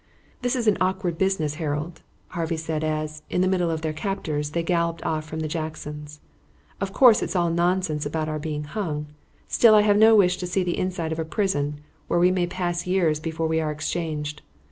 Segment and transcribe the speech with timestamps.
[0.41, 4.49] "This is an awkward business, Harold," Harvey said as, in the midst of their captors,
[4.49, 6.19] they galloped off from the Jacksons'.
[6.81, 9.09] "Of course it's all nonsense about our being hung.
[9.47, 12.47] Still, I have no wish to see the inside of a prison, where we may
[12.47, 14.41] pass years before we are exchanged.